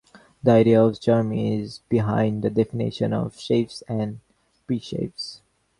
[0.41, 4.19] The idea of germ is behind the definition of sheaves and
[4.67, 5.41] presheaves.